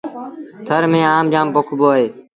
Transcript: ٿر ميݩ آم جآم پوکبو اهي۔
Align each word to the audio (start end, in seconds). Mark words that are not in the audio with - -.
ٿر 0.65 0.81
ميݩ 0.91 1.09
آم 1.17 1.25
جآم 1.33 1.47
پوکبو 1.53 1.87
اهي۔ 1.93 2.07